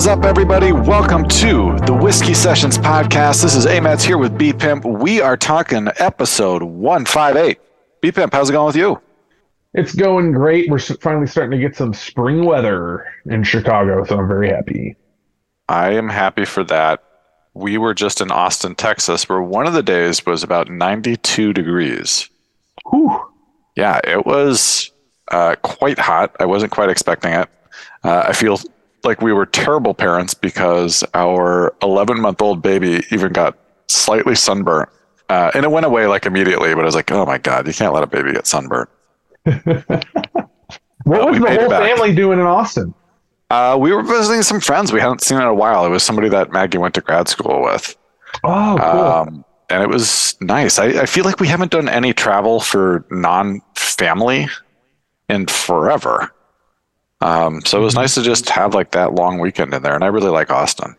[0.00, 0.72] Is up, everybody?
[0.72, 3.42] Welcome to the Whiskey Sessions podcast.
[3.42, 3.80] This is A.
[3.80, 4.82] Metz here with B Pimp.
[4.86, 7.60] We are talking episode 158.
[8.00, 8.98] B Pimp, how's it going with you?
[9.74, 10.70] It's going great.
[10.70, 14.96] We're finally starting to get some spring weather in Chicago, so I'm very happy.
[15.68, 17.04] I am happy for that.
[17.52, 22.30] We were just in Austin, Texas, where one of the days was about 92 degrees.
[22.88, 23.20] Whew.
[23.76, 24.92] Yeah, it was
[25.30, 26.34] uh, quite hot.
[26.40, 27.50] I wasn't quite expecting it.
[28.02, 28.58] Uh, I feel
[29.04, 33.56] like we were terrible parents because our 11 month old baby even got
[33.88, 34.88] slightly sunburnt.
[35.28, 37.72] Uh, and it went away like immediately, but I was like, oh my God, you
[37.72, 38.88] can't let a baby get sunburnt.
[39.44, 39.64] what
[41.04, 42.94] was the whole family doing in Austin?
[43.50, 45.84] Uh, we were visiting some friends we hadn't seen in a while.
[45.84, 47.96] It was somebody that Maggie went to grad school with.
[48.44, 49.00] Oh, cool.
[49.00, 50.78] Um, and it was nice.
[50.78, 54.48] I, I feel like we haven't done any travel for non family
[55.28, 56.32] in forever.
[57.20, 58.02] Um, so it was mm-hmm.
[58.02, 60.96] nice to just have like that long weekend in there, and I really like Austin.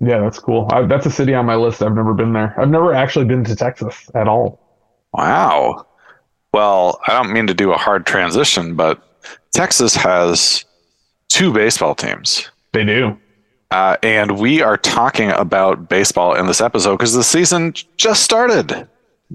[0.00, 0.68] Yeah, that's cool.
[0.72, 1.82] I, that's a city on my list.
[1.82, 2.58] I've never been there.
[2.60, 4.58] I've never actually been to Texas at all.
[5.12, 5.86] Wow.
[6.52, 9.00] Well, I don't mean to do a hard transition, but
[9.52, 10.64] Texas has
[11.28, 12.50] two baseball teams.
[12.72, 13.16] They do.
[13.70, 18.86] Uh, and we are talking about baseball in this episode because the season just started.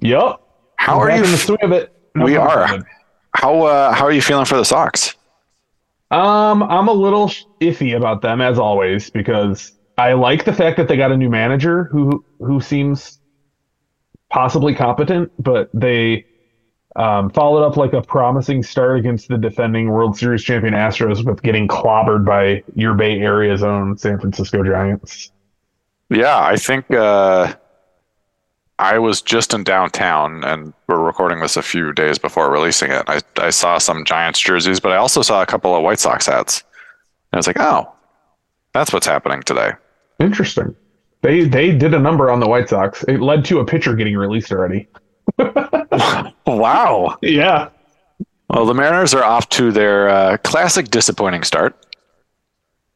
[0.01, 0.41] Yep.
[0.75, 1.23] How are you?
[1.23, 1.93] In the swing of it.
[2.13, 2.85] No we are.
[3.33, 5.15] How uh, how are you feeling for the Sox?
[6.09, 7.29] Um, I'm a little
[7.61, 11.29] iffy about them as always because I like the fact that they got a new
[11.29, 13.19] manager who who seems
[14.29, 16.25] possibly competent, but they
[16.95, 21.41] um, followed up like a promising start against the defending World Series champion Astros with
[21.43, 25.31] getting clobbered by your Bay Area's own San Francisco Giants.
[26.09, 27.53] Yeah, I think uh,
[28.79, 33.03] I was just in downtown and we're recording this a few days before releasing it.
[33.07, 36.27] I, I saw some Giants jerseys, but I also saw a couple of White Sox
[36.27, 36.63] hats.
[37.31, 37.91] And I was like, oh,
[38.73, 39.71] that's what's happening today.
[40.19, 40.75] Interesting.
[41.23, 43.03] They they did a number on the White Sox.
[43.07, 44.87] It led to a pitcher getting released already.
[46.45, 47.17] wow.
[47.21, 47.69] Yeah.
[48.49, 51.75] Well, the Mariners are off to their uh, classic disappointing start.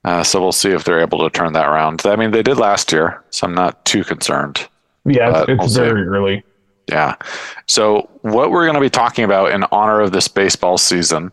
[0.03, 2.05] Uh, so we'll see if they're able to turn that around.
[2.05, 4.67] I mean, they did last year, so I'm not too concerned.
[5.05, 6.43] Yeah, it's, we'll very early.
[6.87, 7.15] Yeah.
[7.67, 11.31] So, what we're going to be talking about in honor of this baseball season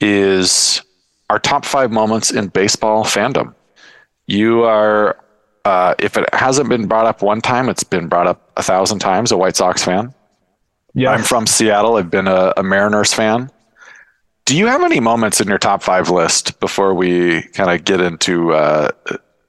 [0.00, 0.82] is
[1.30, 3.54] our top five moments in baseball fandom.
[4.26, 5.18] You are,
[5.64, 8.98] uh, if it hasn't been brought up one time, it's been brought up a thousand
[8.98, 10.14] times, a White Sox fan.
[10.94, 11.10] Yeah.
[11.10, 11.96] I'm from Seattle.
[11.96, 13.50] I've been a, a Mariners fan.
[14.44, 18.00] Do you have any moments in your top five list before we kind of get
[18.00, 18.90] into uh,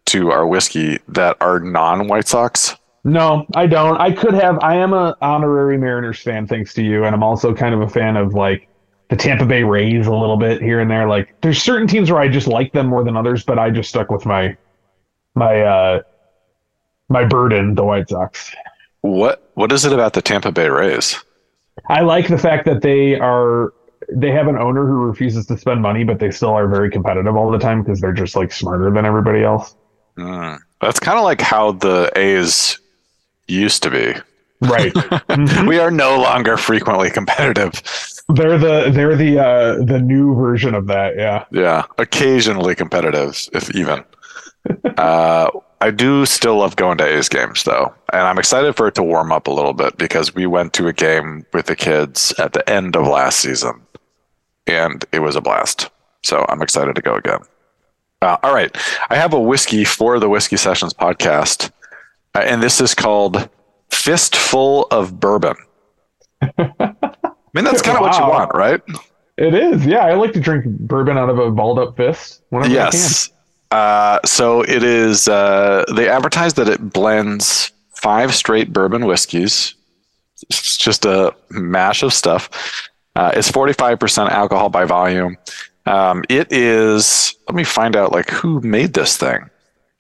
[0.06, 2.76] to our whiskey that are non White Sox?
[3.06, 3.98] No, I don't.
[4.02, 4.58] I could have.
[4.64, 7.88] I am a honorary Mariners fan, thanks to you, and I'm also kind of a
[7.88, 8.68] fan of like
[9.10, 11.08] the Tampa Bay Rays a little bit here and there.
[11.08, 13.90] Like, there's certain teams where I just like them more than others, but I just
[13.90, 14.58] stuck with my
[15.36, 16.02] my uh
[17.08, 18.52] my burden, the White Sox.
[19.02, 21.24] What what is it about the Tampa Bay Rays?
[21.88, 23.72] I like the fact that they are
[24.12, 27.36] they have an owner who refuses to spend money, but they still are very competitive
[27.36, 29.76] all the time because they're just like smarter than everybody else.
[30.18, 30.58] Mm.
[30.82, 32.80] That's kind of like how the A's
[33.48, 34.14] used to be.
[34.62, 34.94] Right.
[35.36, 35.68] Mm-hmm.
[35.68, 37.82] we are no longer frequently competitive.
[38.30, 41.44] They're the they're the uh the new version of that, yeah.
[41.52, 41.84] Yeah.
[41.98, 44.04] Occasionally competitive, if even.
[44.98, 45.50] uh
[45.82, 47.94] I do still love going to A's games though.
[48.14, 50.88] And I'm excited for it to warm up a little bit because we went to
[50.88, 53.82] a game with the kids at the end of last season
[54.68, 55.90] and it was a blast.
[56.24, 57.42] So I'm excited to go again.
[58.22, 58.76] Uh, all right.
[59.10, 61.72] I have a whiskey for the Whiskey Sessions podcast
[62.42, 63.50] and this is called
[63.90, 65.56] Fistful of Bourbon.
[66.42, 66.94] I
[67.54, 68.10] mean, that's kind of wow.
[68.10, 68.82] what you want, right?
[69.38, 69.86] It is.
[69.86, 72.42] Yeah, I like to drink bourbon out of a balled up fist.
[72.52, 73.30] yes.
[73.72, 75.28] Uh, so it is.
[75.28, 79.76] Uh, they advertise that it blends five straight bourbon whiskeys.
[80.50, 82.50] It's just a mash of stuff.
[83.16, 85.38] Uh, it's 45% alcohol by volume.
[85.86, 87.36] Um, it is.
[87.48, 89.50] Let me find out like who made this thing.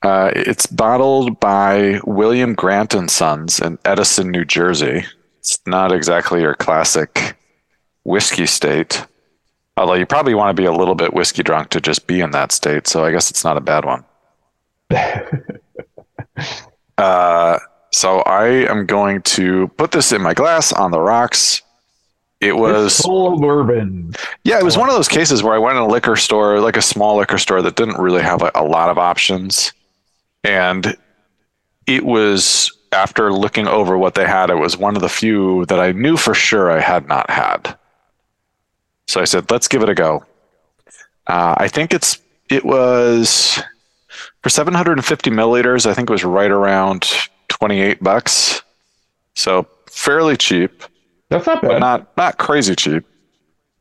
[0.06, 5.04] Uh, it's bottled by William Grant and Sons in Edison, New Jersey.
[5.40, 7.36] It's not exactly your classic
[8.04, 9.04] whiskey state,
[9.76, 12.30] although you probably want to be a little bit whiskey drunk to just be in
[12.32, 12.86] that state.
[12.86, 14.06] So I guess it's not a bad one.
[17.00, 17.58] uh,
[17.92, 21.64] so I am going to put this in my glass on the rocks.
[22.42, 24.14] It was full of bourbon.
[24.44, 26.78] Yeah, it was one of those cases where I went in a liquor store, like
[26.78, 29.74] a small liquor store that didn't really have a, a lot of options
[30.46, 30.96] and
[31.88, 35.80] it was after looking over what they had, it was one of the few that
[35.80, 37.78] I knew for sure I had not had.
[39.08, 40.24] So I said, let's give it a go.
[41.28, 42.20] Uh, I think it's
[42.50, 43.60] it was
[44.42, 47.10] for 750 milliliters, I think it was right around
[47.50, 48.62] 28 bucks.
[49.34, 50.84] So fairly cheap,
[51.30, 51.68] That's not bad.
[51.68, 53.04] but not not crazy cheap.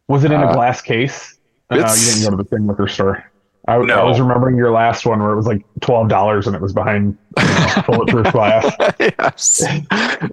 [0.09, 1.39] was it in a uh, glass case?
[1.71, 3.31] Uh, you didn't go to the same liquor store.
[3.67, 6.61] I, I was remembering your last one where it was like twelve dollars and it
[6.61, 8.75] was behind you know, bulletproof glass.
[9.01, 9.63] yes.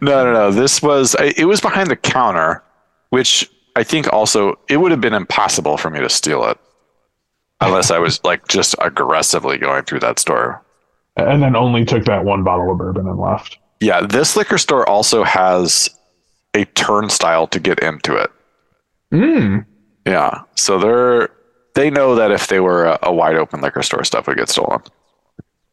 [0.01, 0.51] No, no, no.
[0.51, 2.61] This was it was behind the counter,
[3.09, 6.57] which I think also it would have been impossible for me to steal it
[7.61, 10.61] unless I was like just aggressively going through that store.
[11.15, 13.57] And then only took that one bottle of bourbon and left.
[13.79, 15.89] Yeah, this liquor store also has
[16.53, 18.31] a turnstile to get into it.
[19.13, 19.65] Mm.
[20.05, 21.29] Yeah, so they're
[21.73, 24.49] they know that if they were a, a wide open liquor store, stuff would get
[24.49, 24.81] stolen.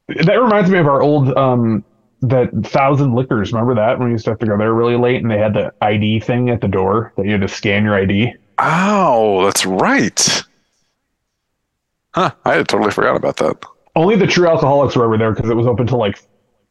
[0.08, 1.84] That reminds me of our old um
[2.22, 3.52] that thousand liquors.
[3.52, 5.54] Remember that when we used to have to go there really late and they had
[5.54, 8.34] the ID thing at the door that you had to scan your ID.
[8.58, 10.42] Oh, that's right.
[12.14, 13.64] Huh, I had totally forgot about that.
[13.94, 16.18] Only the true alcoholics were ever there because it was open till like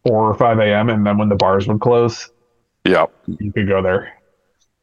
[0.06, 0.90] four or five a.m.
[0.90, 2.30] and then when the bars would close,
[2.86, 3.14] Yep.
[3.28, 4.14] you could go there.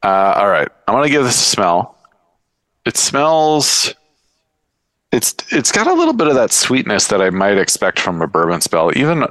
[0.02, 1.96] Uh, all right, I'm gonna give this a smell.
[2.86, 3.94] It smells.
[5.14, 8.26] It's it's got a little bit of that sweetness that I might expect from a
[8.26, 9.24] bourbon spell, even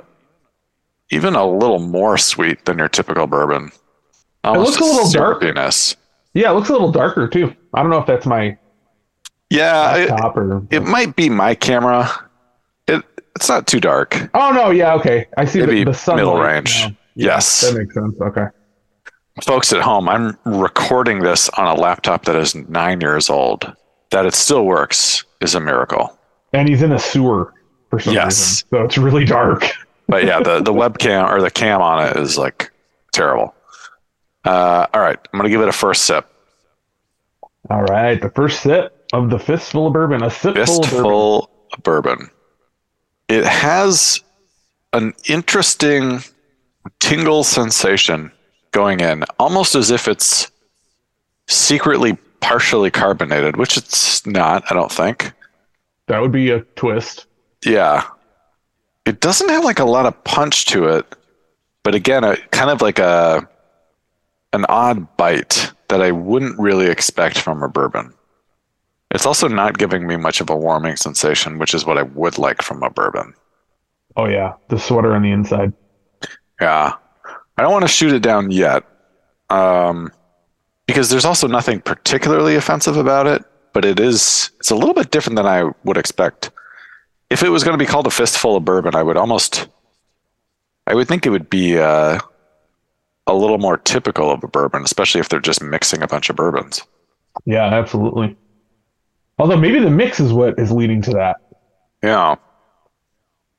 [1.11, 3.69] even a little more sweet than your typical bourbon.
[4.45, 5.43] It looks a little dark.
[6.33, 7.53] Yeah, it looks a little darker too.
[7.73, 8.57] I don't know if that's my
[9.49, 10.65] Yeah, it, or.
[10.71, 12.09] it might be my camera.
[12.87, 13.03] It
[13.35, 14.29] it's not too dark.
[14.33, 15.27] oh no, yeah, okay.
[15.37, 16.23] I see Maybe the, the sunlight.
[16.25, 16.81] middle range.
[16.85, 16.95] now.
[17.15, 17.59] Yes.
[17.61, 18.15] that makes sense.
[18.21, 18.45] Okay.
[19.43, 23.71] folks at home, I'm recording this on a laptop that is nine years old.
[24.11, 26.17] That it still works is a miracle.
[26.53, 27.53] And he's in a sewer
[27.89, 28.63] for some Yes.
[28.71, 29.65] reason, so it's really dark.
[30.05, 32.71] But yeah, the, the webcam or the cam on it is like
[33.13, 33.55] terrible.
[34.43, 36.27] Uh, all right, I'm gonna give it a first sip.
[37.69, 40.89] All right, the first sip of the fistful of bourbon, a sip full of bourbon.
[40.89, 42.29] Fistful of bourbon.
[43.29, 44.19] It has
[44.91, 46.19] an interesting
[46.99, 48.29] tingle sensation
[48.71, 50.51] going in, almost as if it's
[51.47, 54.69] secretly partially carbonated, which it's not.
[54.69, 55.31] I don't think.
[56.07, 57.25] That would be a twist.
[57.65, 58.05] Yeah.
[59.05, 61.05] It doesn't have like a lot of punch to it,
[61.83, 63.47] but again, a kind of like a
[64.51, 68.13] an odd bite that I wouldn't really expect from a bourbon.
[69.11, 72.37] It's also not giving me much of a warming sensation, which is what I would
[72.37, 73.33] like from a bourbon.
[74.17, 75.71] Oh yeah, the sweater on the inside.
[76.59, 76.93] Yeah.
[77.57, 78.83] I don't want to shoot it down yet.
[79.49, 80.11] Um,
[80.87, 83.43] because there's also nothing particularly offensive about it,
[83.73, 86.51] but it is it's a little bit different than I would expect.
[87.29, 89.67] If it was going to be called a fistful of bourbon, I would almost
[90.85, 92.19] I would think it would be uh,
[93.27, 96.35] a little more typical of a bourbon, especially if they're just mixing a bunch of
[96.35, 96.83] bourbons.
[97.45, 98.35] Yeah, absolutely.
[99.39, 101.37] Although maybe the mix is what is leading to that.
[102.03, 102.35] Yeah.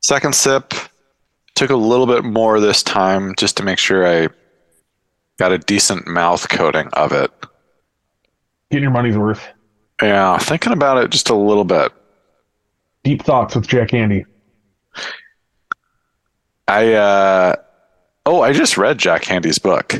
[0.03, 0.75] Second sip
[1.55, 4.29] took a little bit more this time just to make sure I
[5.39, 7.31] got a decent mouth coating of it.
[8.71, 9.47] Getting your money's worth.
[10.03, 11.93] Yeah, thinking about it just a little bit.
[13.05, 14.25] Deep thoughts with Jack Handey.
[16.67, 17.57] I uh
[18.27, 19.95] oh, I just read Jack Handey's book.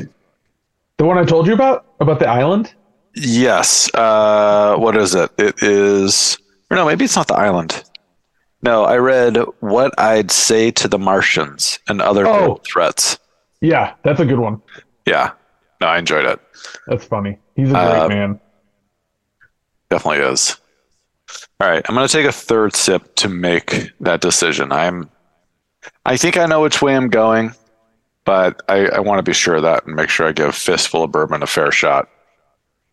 [0.97, 2.73] The one I told you about about the island.
[3.15, 3.93] Yes.
[3.93, 5.31] Uh what is it?
[5.37, 6.37] It is
[6.71, 7.83] or no, maybe it's not the island.
[8.63, 12.59] No, I read What I'd Say to the Martians and Other Oh.
[12.65, 13.19] Threats.
[13.61, 14.61] Yeah, that's a good one.
[15.05, 15.31] Yeah.
[15.81, 16.39] No, I enjoyed it.
[16.87, 17.37] That's funny.
[17.55, 18.39] He's a great Uh, man.
[19.89, 20.57] Definitely is.
[21.59, 24.71] All right, I'm going to take a third sip to make that decision.
[24.71, 25.09] I'm
[26.05, 27.53] I think I know which way I'm going,
[28.25, 31.03] but I, I want to be sure of that and make sure I give Fistful
[31.03, 32.09] of Bourbon a fair shot.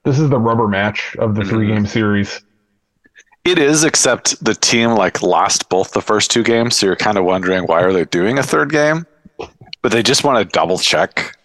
[0.05, 2.43] This is the rubber match of the three game series.
[3.45, 7.19] It is, except the team like lost both the first two games, so you're kind
[7.19, 9.07] of wondering why are they doing a third game?
[9.83, 11.37] But they just want to double check,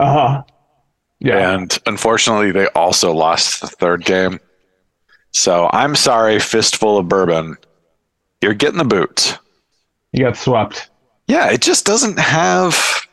[0.00, 0.42] Uh huh.
[1.20, 1.52] Yeah.
[1.54, 4.40] and unfortunately, they also lost the third game.
[5.32, 7.56] So I'm sorry, Fistful of Bourbon,
[8.40, 9.38] you're getting the boot.
[10.12, 10.88] You got swept.
[11.28, 13.06] Yeah, it just doesn't have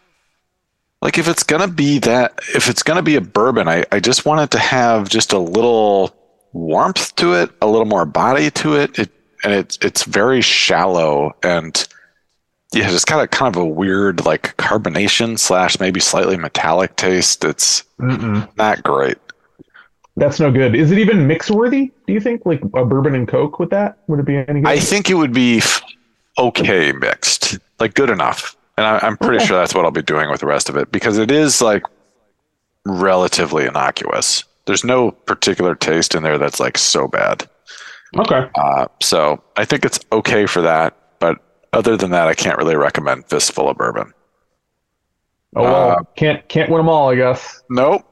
[1.02, 4.26] like if it's gonna be that if it's gonna be a bourbon, I, I just
[4.26, 6.16] want it to have just a little
[6.54, 8.98] warmth to it, a little more body to it.
[8.98, 9.12] It
[9.44, 11.88] and it's it's very shallow and
[12.74, 17.44] yeah, it's got a kind of a weird like carbonation slash maybe slightly metallic taste.
[17.46, 18.48] It's Mm-mm.
[18.58, 19.18] not great.
[20.16, 20.76] That's no good.
[20.76, 21.92] Is it even mix worthy?
[22.08, 24.68] Do you think like a bourbon and coke with that would it be any good?
[24.68, 25.62] I think it would be
[26.38, 28.56] okay mixed, like good enough.
[28.78, 29.46] And I, I'm pretty Okay.
[29.46, 31.84] sure that's what I'll be doing with the rest of it because it is like
[32.86, 34.44] relatively innocuous.
[34.66, 37.48] There's no particular taste in there that's like so bad.
[38.18, 38.50] okay.
[38.56, 40.96] Uh, so I think it's okay for that,
[41.74, 44.14] other than that, I can't really recommend Fistful of Bourbon.
[45.56, 47.64] Oh well, Uh, can't can't win them all, I guess.
[47.70, 48.04] Nope.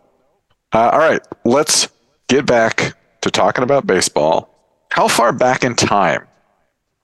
[0.73, 1.87] Uh, all right, let's
[2.27, 4.49] get back to talking about baseball.
[4.91, 6.25] How far back in time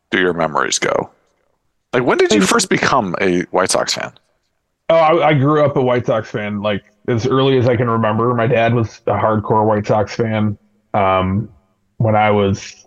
[0.10, 1.10] do your memories go?
[1.94, 4.14] Like, when did you first become a White Sox fan?
[4.90, 7.90] Oh, I, I grew up a White Sox fan, like as early as I can
[7.90, 8.34] remember.
[8.34, 10.58] My dad was a hardcore White Sox fan.
[10.94, 11.50] Um,
[11.98, 12.81] when I was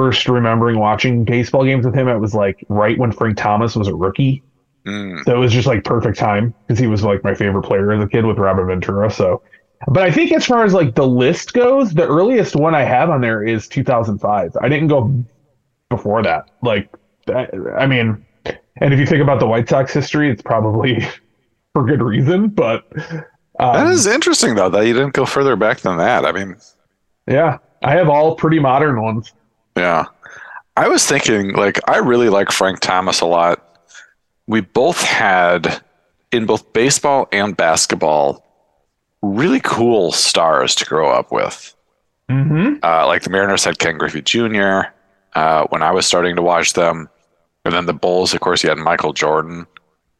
[0.00, 3.86] first remembering watching baseball games with him, it was like right when Frank Thomas was
[3.86, 4.42] a rookie.
[4.86, 7.92] Mm, So it was just like perfect time because he was like my favorite player
[7.92, 9.10] as a kid with Robin Ventura.
[9.10, 9.42] So,
[9.88, 13.10] but I think as far as like the list goes, the earliest one I have
[13.10, 14.56] on there is 2005.
[14.58, 15.12] I didn't go
[15.90, 16.50] before that.
[16.62, 16.88] Like,
[17.28, 18.24] I, I mean,
[18.76, 21.00] and if you think about the White Sox history, it's probably
[21.74, 22.48] for good reason.
[22.48, 22.84] But
[23.58, 26.24] um, that is interesting, though, that you didn't go further back than that.
[26.24, 26.56] I mean,
[27.28, 29.34] yeah, I have all pretty modern ones.
[29.76, 30.06] Yeah.
[30.76, 33.66] I was thinking, like, I really like Frank Thomas a lot.
[34.46, 35.80] We both had,
[36.32, 38.44] in both baseball and basketball,
[39.22, 41.74] really cool stars to grow up with.
[42.30, 42.76] Mm-hmm.
[42.82, 44.82] Uh, like the Mariners had Ken Griffey Jr.
[45.34, 47.08] Uh, when I was starting to watch them,
[47.64, 49.66] and then the Bulls, of course, you had Michael Jordan,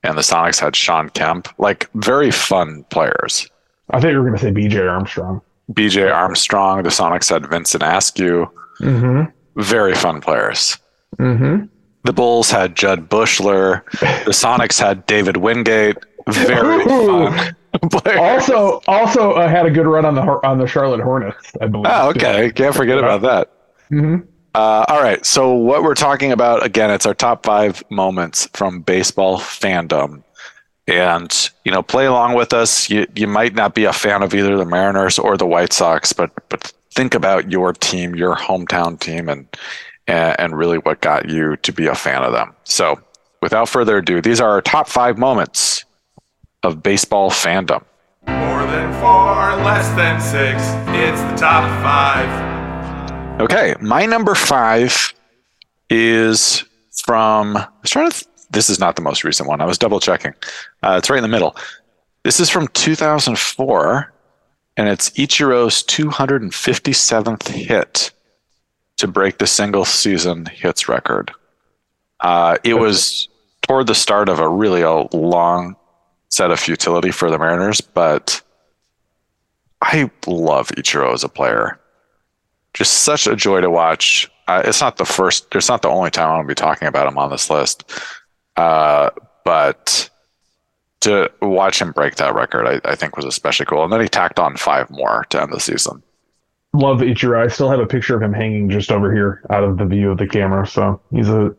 [0.03, 1.49] and the Sonics had Shawn Kemp.
[1.59, 3.49] Like very fun players.
[3.91, 4.81] I thought you were going to say B.J.
[4.81, 5.41] Armstrong.
[5.73, 6.09] B.J.
[6.09, 8.51] Armstrong, the Sonics had Vincent Askew.
[8.81, 9.31] Mm-hmm.
[9.57, 10.79] Very fun players.
[11.19, 11.67] Mm-hmm.
[12.05, 13.85] The Bulls had Jud Buechler.
[14.01, 15.97] The Sonics had David Wingate.
[16.29, 17.55] Very fun
[17.91, 18.19] players.
[18.19, 21.53] Also, also uh, had a good run on the on the Charlotte Hornets.
[21.61, 21.87] I believe.
[21.89, 22.51] Oh, okay.
[22.53, 23.53] Can't forget about that.
[23.91, 24.27] Mm-hmm.
[24.55, 25.25] Uh, all right.
[25.25, 30.23] So, what we're talking about again, it's our top five moments from baseball fandom.
[30.89, 32.91] And, you know, play along with us.
[32.91, 36.13] You, you might not be a fan of either the Mariners or the White Sox,
[36.13, 39.47] but, but think about your team, your hometown team, and,
[40.09, 42.55] and, and really what got you to be a fan of them.
[42.65, 43.01] So,
[43.41, 45.85] without further ado, these are our top five moments
[46.63, 47.85] of baseball fandom.
[48.27, 50.63] More than four, less than six.
[50.97, 53.41] It's the top five.
[53.41, 55.15] Okay, my number five
[55.89, 56.65] is
[57.05, 57.57] from.
[57.57, 58.27] I was trying to.
[58.51, 59.61] Th- this is not the most recent one.
[59.61, 60.35] I was double checking.
[60.83, 61.57] Uh, it's right in the middle.
[62.23, 64.13] This is from 2004,
[64.77, 68.11] and it's Ichiro's 257th hit
[68.99, 71.33] to break the single season hits record.
[72.21, 73.29] Uh, it was
[73.63, 75.77] toward the start of a really a long
[76.29, 78.43] set of futility for the Mariners, but
[79.81, 81.81] I love Ichiro as a player
[82.75, 84.31] just such a joy to watch.
[84.47, 86.89] Uh, it's not the first, it's not the only time I'm going to be talking
[86.89, 87.91] about him on this list,
[88.57, 89.11] uh,
[89.45, 90.11] but
[91.01, 93.85] to watch him break that record, I, I think was especially cool.
[93.85, 96.03] And then he tacked on five more to end the season.
[96.73, 97.43] Love Ichiro.
[97.43, 100.11] I still have a picture of him hanging just over here out of the view
[100.11, 100.67] of the camera.
[100.67, 101.55] So he's a,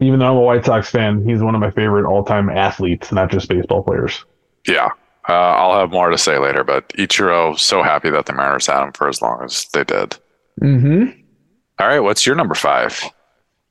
[0.00, 3.12] even though I'm a White Sox fan, he's one of my favorite all time athletes,
[3.12, 4.24] not just baseball players.
[4.66, 4.88] Yeah.
[5.28, 8.82] Uh, I'll have more to say later, but Ichiro, so happy that the Mariners had
[8.82, 10.16] him for as long as they did.
[10.60, 11.20] Mm-hmm.
[11.78, 13.00] All right, what's your number five?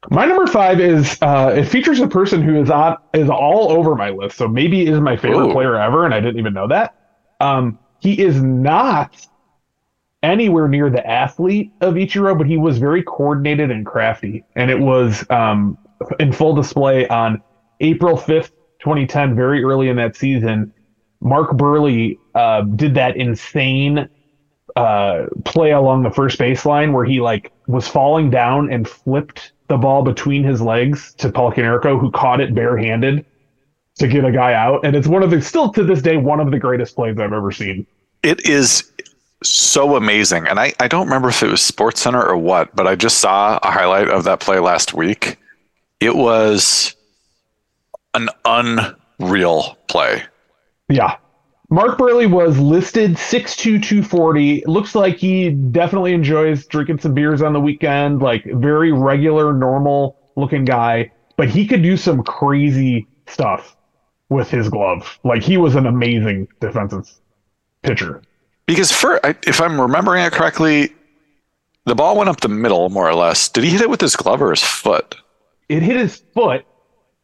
[0.10, 3.96] My number five is uh, it features a person who is on is all over
[3.96, 4.38] my list.
[4.38, 5.54] So maybe is my favorite Ooh.
[5.54, 6.96] player ever, and I didn't even know that.
[7.40, 9.28] Um, he is not
[10.24, 14.80] anywhere near the athlete of Ichiro, but he was very coordinated and crafty, and it
[14.80, 15.78] was um,
[16.20, 17.42] in full display on
[17.82, 20.72] April fifth, twenty ten, very early in that season.
[21.20, 24.08] Mark Buehrle uh, did that insane
[24.76, 29.78] uh, play along the first baseline where he like was falling down and flipped the
[29.78, 33.26] ball between his legs to Paul Konerko, who caught it barehanded
[34.00, 34.86] to get a guy out.
[34.86, 37.34] And it's one of the still to this day one of the greatest plays I've
[37.34, 37.86] ever seen.
[38.24, 38.92] It is
[39.44, 40.48] so amazing.
[40.48, 43.20] And I, I don't remember if it was Sports Center or what, but I just
[43.20, 45.38] saw a highlight of that play last week.
[46.00, 46.96] It was
[48.14, 50.24] an unreal play.
[50.90, 51.18] Yeah.
[51.70, 54.64] Mark Buehrle was listed 6'2", 240.
[54.68, 58.22] Looks like he definitely enjoys drinking some beers on the weekend.
[58.22, 61.12] Like very regular, normal looking guy.
[61.36, 63.76] But he could do some crazy stuff
[64.30, 65.20] with his glove.
[65.24, 67.10] Like he was an amazing defensive
[67.82, 68.22] pitcher.
[68.66, 70.94] Because for if I'm remembering it correctly,
[71.86, 73.50] the ball went up the middle more or less.
[73.50, 75.16] Did he hit it with his glove or his foot?
[75.68, 76.66] It hit his foot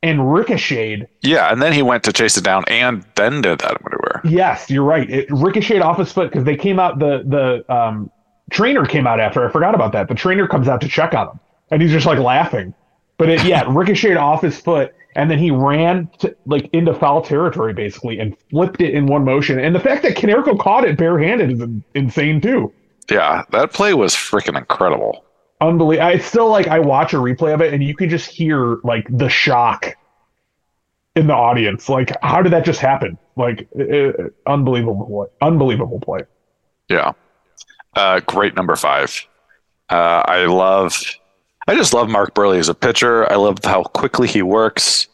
[0.03, 1.07] and ricocheted.
[1.21, 4.21] Yeah, and then he went to chase it down and then did that maneuver.
[4.25, 5.09] Yes, you're right.
[5.09, 6.99] It ricocheted off his foot because they came out.
[6.99, 8.11] The the um,
[8.51, 9.47] trainer came out after.
[9.47, 10.09] I forgot about that.
[10.09, 11.39] The trainer comes out to check on him,
[11.71, 12.75] and he's just like laughing.
[13.17, 16.93] But it, yeah, it ricocheted off his foot, and then he ran to, like into
[16.93, 19.57] foul territory basically and flipped it in one motion.
[19.57, 22.73] And the fact that Konerko caught it barehanded is insane too.
[23.09, 25.23] Yeah, that play was freaking incredible.
[25.67, 26.07] Unbelievable.
[26.07, 29.07] I still like I watch a replay of it, and you can just hear like
[29.09, 29.95] the shock
[31.15, 31.89] in the audience.
[31.89, 33.17] Like, how did that just happen?
[33.35, 35.47] Like, it, unbelievable play.
[35.47, 36.21] Unbelievable play.
[36.89, 37.13] Yeah.
[37.95, 39.25] Uh, great number five.
[39.89, 41.01] Uh, I love,
[41.67, 43.31] I just love Mark Buehrle as a pitcher.
[43.31, 45.07] I love how quickly he works.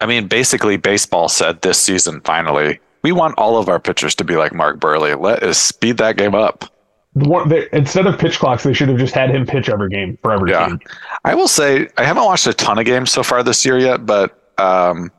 [0.00, 4.24] I mean, basically, baseball said this season finally, we want all of our pitchers to
[4.24, 5.20] be like Mark Buehrle.
[5.20, 6.64] Let us speed that game up.
[7.14, 10.18] One, they, instead of pitch clocks, they should have just had him pitch every game
[10.22, 10.66] for every Yeah.
[10.68, 10.80] team.
[11.24, 14.06] I will say, I haven't watched a ton of games so far this year yet,
[14.06, 15.10] but um,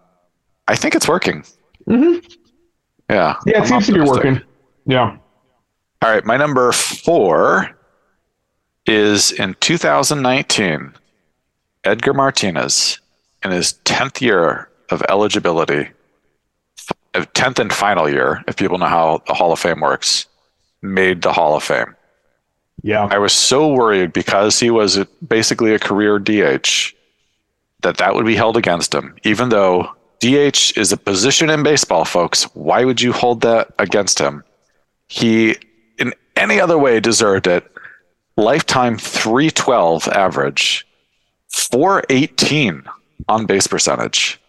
[0.67, 1.43] I think it's working.
[1.88, 2.23] Mhm.
[3.09, 3.35] Yeah.
[3.45, 4.41] Yeah, it I'm seems to be working.
[4.88, 5.17] Yeah.
[6.01, 7.69] All right, my number four
[8.88, 10.93] is in 2019.
[11.85, 13.00] Edgar Martinez,
[13.43, 15.89] in his 10th year of eligibility,
[17.13, 20.25] 10th and final year, if people know how the Hall of Fame works,
[20.83, 21.95] made the Hall of Fame.
[22.83, 23.07] Yeah.
[23.09, 26.93] I was so worried because he was basically a career DH
[27.81, 32.05] that that would be held against him, even though DH is a position in baseball,
[32.05, 32.43] folks.
[32.55, 34.43] Why would you hold that against him?
[35.07, 35.55] He,
[35.97, 37.69] in any other way, deserved it.
[38.35, 40.87] Lifetime 312 average,
[41.49, 42.83] 418
[43.27, 44.41] on base percentage,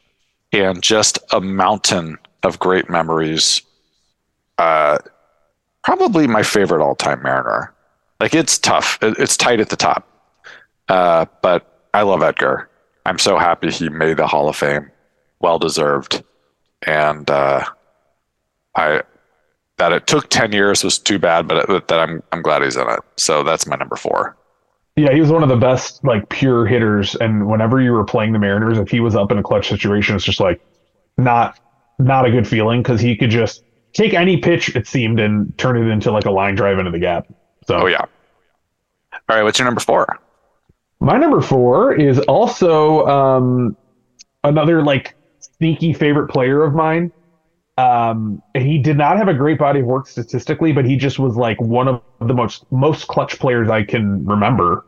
[0.53, 3.61] and just a mountain of great memories.
[4.59, 4.99] Uh,
[5.85, 7.73] probably my favorite all time Mariner.
[8.19, 8.99] Like it's tough.
[9.03, 10.09] It's tight at the top.
[10.89, 12.69] Uh, but I love Edgar.
[13.07, 14.91] I'm so happy he made the Hall of Fame.
[15.41, 16.23] Well deserved.
[16.83, 17.65] And uh,
[18.75, 19.03] I
[19.77, 22.89] that it took 10 years was too bad, but that I'm I'm glad he's in
[22.89, 23.01] it.
[23.17, 24.37] So that's my number 4.
[24.97, 27.15] Yeah, he was one of the best like pure hitters.
[27.17, 30.15] And whenever you were playing the Mariners, if he was up in a clutch situation,
[30.15, 30.65] it's just like
[31.19, 31.59] not
[31.99, 33.65] not a good feeling because he could just
[33.95, 36.99] take any pitch it seemed and turn it into like a line drive into the
[36.99, 37.27] gap.
[37.67, 38.05] So Oh yeah.
[39.29, 40.21] All right, what's your number 4?
[41.01, 43.77] my number four is also um,
[44.43, 47.13] another like sneaky favorite player of mine.
[47.77, 51.19] Um, and he did not have a great body of work statistically, but he just
[51.19, 54.87] was like one of the most most clutch players I can remember.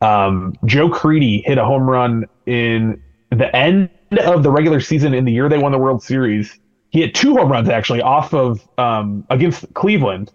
[0.00, 5.24] Um, Joe Crede hit a home run in the end of the regular season in
[5.24, 6.58] the year they won the World Series.
[6.90, 10.32] He hit two home runs actually off of um, against Cleveland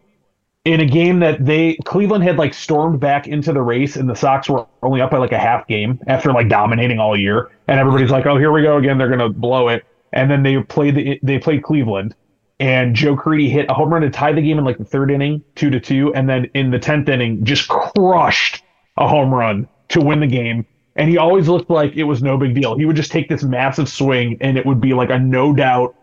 [0.65, 4.15] in a game that they Cleveland had like stormed back into the race and the
[4.15, 7.51] Sox were only up by like a half game after like dominating all year.
[7.67, 8.97] And everybody's like oh here we go again.
[8.97, 9.85] They're gonna blow it.
[10.11, 12.15] And then they played the they played Cleveland
[12.59, 15.11] and Joe Crede hit a home run to tie the game in like the third
[15.11, 18.63] inning two to two and then in the tenth inning just crushed
[18.97, 20.65] a home run to win the game.
[20.95, 22.77] And he always looked like it was no big deal.
[22.77, 25.93] He would just take this massive swing and it would be like a no doubt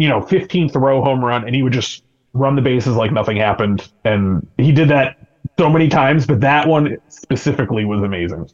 [0.00, 3.36] you know 15th row home run and he would just run the bases like nothing
[3.36, 5.16] happened and he did that
[5.58, 8.48] so many times but that one specifically was amazing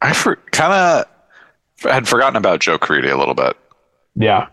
[0.00, 1.06] I for, kind of
[1.90, 3.56] had forgotten about Joe Crede a little bit.
[4.16, 4.48] yeah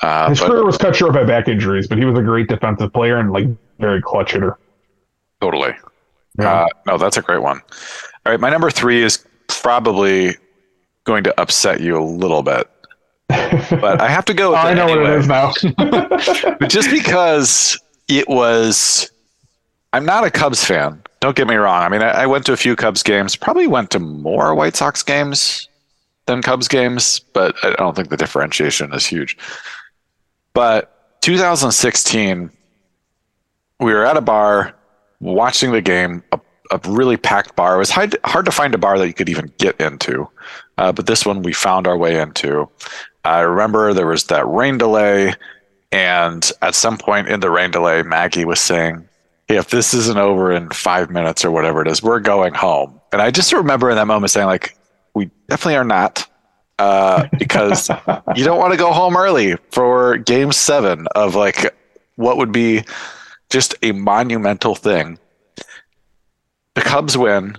[0.00, 2.48] Uh, his but career was cut short by back injuries but he was a great
[2.48, 3.46] defensive player and like
[3.78, 4.58] very clutch hitter
[5.42, 5.74] totally.
[6.38, 7.60] yeah Uh, no, that's a great one.
[8.24, 10.36] All right, my number three is probably
[11.04, 12.68] going to upset you a little bit,
[13.80, 16.90] but I have to go with i it know what it is now But just
[16.90, 19.10] because it was,
[19.92, 21.02] I'm not a Cubs fan.
[21.20, 21.82] Don't get me wrong.
[21.82, 23.36] I mean, I, I went to a few Cubs games.
[23.36, 25.68] Probably went to more White Sox games
[26.26, 29.36] than Cubs games, but I don't think the differentiation is huge.
[30.52, 32.50] But 2016,
[33.80, 34.74] we were at a bar
[35.20, 37.76] watching the game, a, a really packed bar.
[37.76, 40.28] It was hard, hard to find a bar that you could even get into,
[40.78, 42.68] uh, but this one we found our way into.
[43.26, 45.34] I remember there was that rain delay,
[45.90, 49.08] and at some point in the rain delay, Maggie was saying,
[49.48, 53.00] hey, if this isn't over in five minutes or whatever it is, we're going home.
[53.12, 54.76] And I just remember in that moment saying, like,
[55.14, 56.26] we definitely are not.
[56.78, 57.88] Uh, because
[58.36, 61.74] you don't want to go home early for game seven of like
[62.16, 62.84] what would be
[63.48, 65.18] just a monumental thing.
[66.74, 67.56] The Cubs win,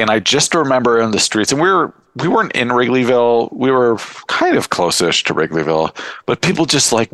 [0.00, 3.52] and I just remember in the streets, and we were we weren't in Wrigleyville.
[3.52, 3.96] We were
[4.28, 7.10] kind of close-ish to Wrigleyville, but people just like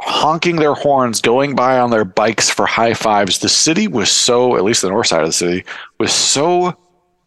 [0.00, 3.38] honking their horns, going by on their bikes for high fives.
[3.38, 5.64] The city was so, at least the north side of the city,
[5.98, 6.76] was so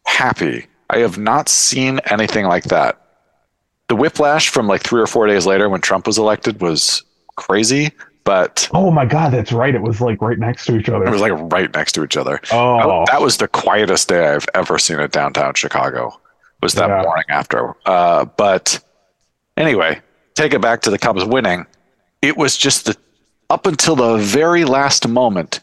[0.06, 0.68] happy.
[0.90, 3.02] I have not seen anything like that.
[3.88, 7.04] The whiplash from like three or four days later when Trump was elected was
[7.36, 7.92] crazy,
[8.30, 11.04] but oh my god that's right it was like right next to each other.
[11.04, 12.40] it was like right next to each other.
[12.52, 16.20] oh That was the quietest day I've ever seen in downtown Chicago.
[16.62, 17.02] Was that Yeah.
[17.02, 17.74] morning after?
[17.88, 18.80] Uh, but
[19.58, 20.00] anyway,
[20.36, 21.66] take it back to the Cubs winning.
[22.22, 22.96] It was just the
[23.50, 25.62] up until the very last moment.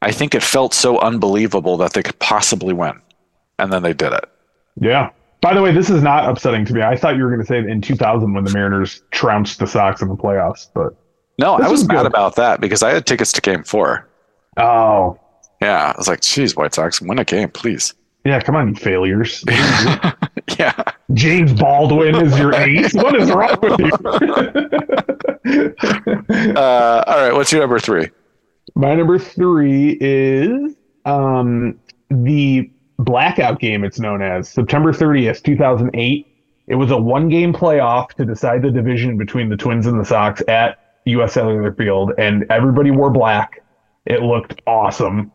[0.00, 2.98] I think it felt so unbelievable that they could possibly win.
[3.58, 4.24] and then they did it.
[4.80, 5.10] Yeah.
[5.42, 6.80] By the way, this is not upsetting to me.
[6.82, 10.00] I thought you were going to say in 2000 when the Mariners trounced the Sox
[10.02, 10.94] in the playoffs, but
[11.38, 12.06] No, This I was was mad good.
[12.06, 14.08] about that because I had tickets to Game Four.
[14.56, 15.18] oh,
[15.60, 17.94] Yeah, I was like, "Geez, White Sox, win a game, please."
[18.24, 19.44] yeah, come on, failures.
[20.58, 20.72] yeah,
[21.14, 22.92] James Baldwin is your ace.
[22.94, 23.92] What is wrong with you?
[26.56, 27.32] uh, all right.
[27.32, 28.08] What's your number three?
[28.74, 31.78] My number three is um,
[32.10, 33.84] the blackout game.
[33.84, 36.26] It's known as September 30th, 2008.
[36.66, 40.42] It was a one-game playoff to decide the division between the Twins and the Sox
[40.48, 41.32] at U.S.
[41.34, 43.62] Cellular Field, and everybody wore black.
[44.04, 45.32] It looked awesome.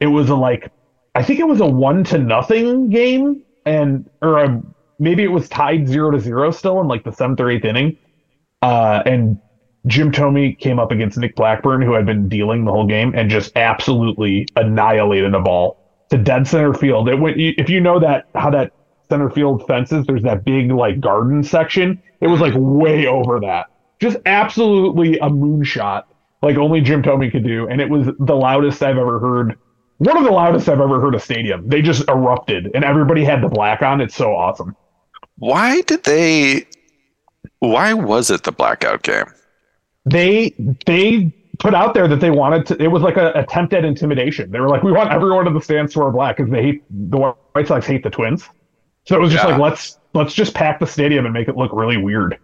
[0.00, 0.70] It was a like,
[1.14, 4.62] I think it was a one to nothing game, and or a,
[4.98, 7.96] maybe it was tied zero to zero still in like the seventh or eighth inning.
[8.62, 9.38] Uh, and
[9.86, 13.30] Jim Thome came up against Nick Blackburn, who had been dealing the whole game, and
[13.30, 15.78] just absolutely annihilated a ball
[16.10, 17.08] to dead center field.
[17.08, 17.36] It went.
[17.38, 18.72] If you know that how that
[19.08, 22.02] center field fences, there's that big like garden section.
[22.20, 23.66] It was like way over that.
[24.00, 26.04] Just absolutely a moonshot,
[26.42, 29.58] like only Jim Thome could do, and it was the loudest I've ever heard.
[29.98, 31.68] One of the loudest I've ever heard a stadium.
[31.68, 34.00] They just erupted, and everybody had the black on.
[34.00, 34.74] It's so awesome.
[35.36, 36.66] Why did they?
[37.58, 39.26] Why was it the blackout game?
[40.06, 40.54] they
[40.86, 42.82] they put out there that they wanted to.
[42.82, 44.50] It was like an attempt at intimidation.
[44.50, 46.82] They were like, we want everyone in the stands to wear black because they hate
[46.90, 48.48] the White Sox hate the Twins.
[49.04, 49.50] So it was just Yeah.
[49.50, 52.38] like let's let's just pack the stadium and make it look really weird.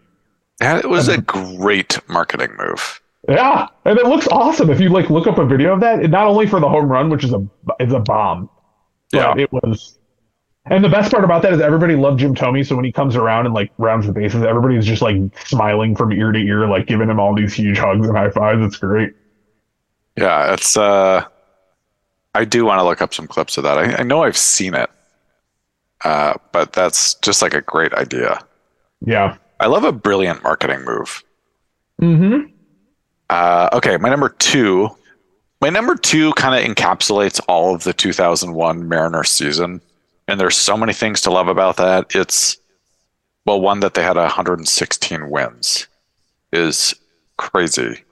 [0.60, 3.00] And it was a great marketing move.
[3.28, 5.98] Yeah, and it looks awesome if you like look up a video of that.
[6.10, 7.46] Not only for the home run, which is a
[7.80, 8.48] is a bomb,
[9.12, 9.42] but Yeah.
[9.42, 9.98] it was.
[10.68, 12.64] And the best part about that is everybody loved Jim Thome.
[12.66, 15.16] So when he comes around and like rounds the bases, everybody's just like
[15.46, 18.64] smiling from ear to ear, like giving him all these huge hugs and high fives.
[18.64, 19.12] It's great.
[20.16, 20.76] Yeah, it's.
[20.76, 21.24] uh
[22.34, 23.78] I do want to look up some clips of that.
[23.78, 24.90] I, I know I've seen it,
[26.04, 28.38] uh, but that's just like a great idea.
[29.04, 29.36] Yeah.
[29.60, 31.24] I love a brilliant marketing move.
[32.00, 32.50] Mm-hmm.
[33.30, 34.90] Uh, okay, my number two.
[35.62, 39.80] My number two kind of encapsulates all of the 2001 Mariner season,
[40.28, 42.14] and there's so many things to love about that.
[42.14, 42.58] It's
[43.46, 45.86] well, one that they had 116 wins
[46.52, 46.94] is
[47.38, 48.02] crazy.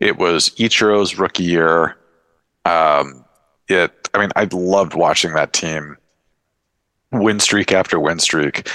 [0.00, 1.96] It was Ichiro's rookie year.
[2.64, 3.24] Um,
[3.68, 4.08] it.
[4.14, 5.96] I mean, I loved watching that team
[7.10, 8.70] win streak after win streak.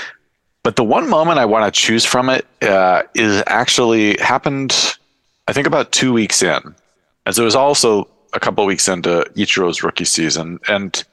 [0.64, 4.98] But the one moment I want to choose from it uh, is actually happened,
[5.48, 6.76] I think, about two weeks in.
[7.26, 10.60] And so it was also a couple weeks into Ichiro's rookie season.
[10.68, 11.04] And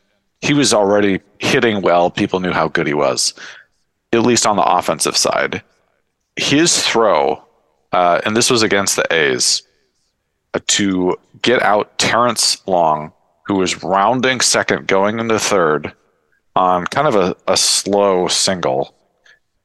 [0.41, 2.11] he was already hitting well.
[2.11, 3.35] People knew how good he was,
[4.13, 5.63] at least on the offensive side.
[6.37, 7.43] His throw,
[7.93, 9.63] uh, and this was against the A's,
[10.55, 13.13] uh, to get out Terrence Long,
[13.45, 15.93] who was rounding second going into third
[16.57, 18.95] on kind of a, a slow single.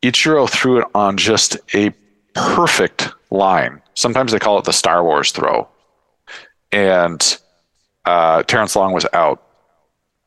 [0.01, 1.93] Ichiro threw it on just a
[2.33, 3.81] perfect line.
[3.93, 5.67] Sometimes they call it the Star Wars throw.
[6.71, 7.37] And
[8.05, 9.43] uh, Terrence Long was out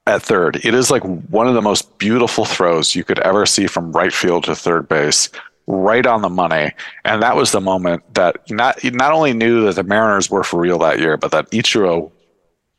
[0.06, 0.56] at third.
[0.64, 4.12] It is like one of the most beautiful throws you could ever see from right
[4.12, 5.30] field to third base,
[5.66, 6.70] right on the money.
[7.04, 10.60] And that was the moment that not not only knew that the Mariners were for
[10.60, 12.12] real that year, but that Ichiro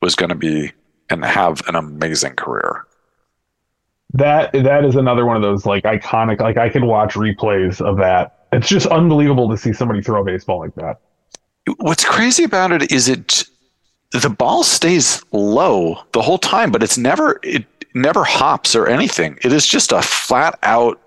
[0.01, 0.71] was going to be
[1.10, 2.86] and have an amazing career.
[4.15, 6.39] That that is another one of those like iconic.
[6.39, 8.45] Like I can watch replays of that.
[8.54, 11.01] It's just unbelievable to see somebody throw a baseball like that.
[11.80, 13.43] What's crazy about it is it
[14.13, 19.38] the ball stays low the whole time, but it's never it never hops or anything.
[19.43, 21.01] It is just a flat out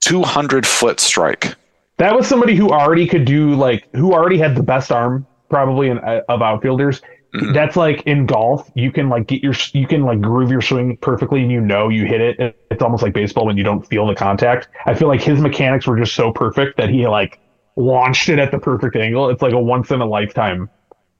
[0.00, 1.54] 200 foot strike.
[1.98, 5.90] That was somebody who already could do like who already had the best arm probably
[5.90, 7.02] in, uh, of outfielders.
[7.36, 7.54] Mhm.
[7.54, 10.96] That's like in golf, you can like get your you can like groove your swing
[10.96, 12.56] perfectly, and you know you hit it.
[12.70, 14.68] It's almost like baseball when you don't feel the contact.
[14.86, 17.38] I feel like his mechanics were just so perfect that he like
[17.76, 19.28] launched it at the perfect angle.
[19.28, 20.70] It's like a once in a lifetime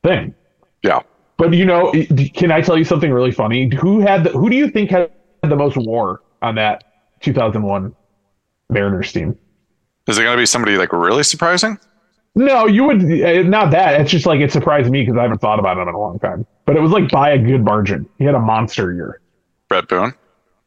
[0.03, 0.35] thing.
[0.83, 1.01] Yeah.
[1.37, 1.93] But you know,
[2.35, 3.71] can I tell you something really funny?
[3.77, 5.11] Who had the, who do you think had
[5.43, 6.85] the most war on that
[7.21, 7.95] 2001
[8.71, 9.37] Mariners team?
[10.09, 11.79] Is it going to be somebody like really surprising?
[12.37, 13.99] No, you would uh, not that.
[14.01, 16.19] It's just like it surprised me because I haven't thought about him in a long
[16.19, 16.47] time.
[16.67, 18.07] But it was like by a good margin.
[18.19, 19.21] He had a monster year.
[19.69, 20.13] Bret Boone?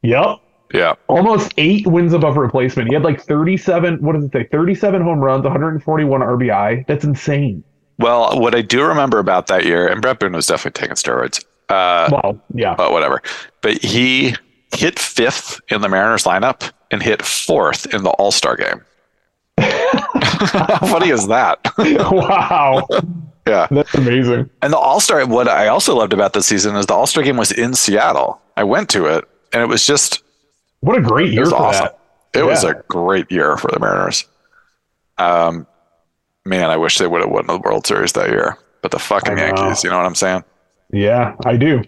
[0.02, 0.38] Yep.
[0.74, 0.96] Yeah.
[1.08, 2.90] Almost eight wins above replacement.
[2.90, 4.48] He had like 37, what does it say?
[4.52, 6.88] 37 home runs, 141 RBI.
[6.88, 7.64] That's insane.
[8.00, 11.44] Well, what I do remember about that year, and Bret Boone was definitely taking steroids,
[11.70, 12.76] uh, Well, yeah.
[12.76, 13.22] but whatever.
[13.62, 14.36] But he
[14.74, 18.82] hit fifth in the Mariners lineup and hit fourth in the All Star game.
[19.60, 21.60] How funny is that?
[21.78, 22.88] wow.
[23.48, 23.68] yeah.
[23.70, 24.50] That's amazing.
[24.62, 27.24] And the All Star, what I also loved about this season is the All Star
[27.24, 28.42] game was in Seattle.
[28.58, 30.24] I went to it and it was just
[30.82, 31.86] What a great it year was for awesome.
[31.86, 32.40] that.
[32.40, 34.26] It was a great year for the Mariners.
[35.18, 35.66] Um,
[36.46, 38.58] man, I wish they would have won the World Series that year.
[38.82, 40.44] But the fucking Yankees, you know what I'm saying?
[40.94, 41.84] Yeah, I do.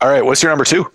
[0.00, 0.90] All right, what's your number two?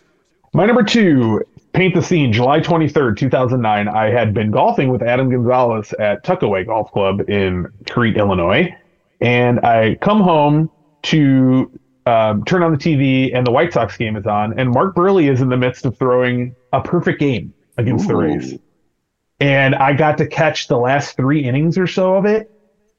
[0.54, 1.42] My number two,
[1.74, 3.88] paint the scene, July 23rd, 2009.
[3.88, 8.76] I had been golfing with Adam Gonzalez at Tuckaway Golf Club in Crete, Illinois.
[9.22, 10.70] And I come home
[11.04, 11.72] to
[12.06, 14.58] um, turn on the TV, and the White Sox game is on.
[14.60, 18.58] And Mark Buehrle is in the midst of throwing a perfect game against the Rays.
[19.40, 22.52] And I got to catch the last three innings or so of it.